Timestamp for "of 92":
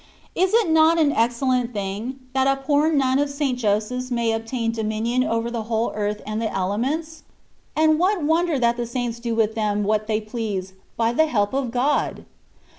3.19-3.19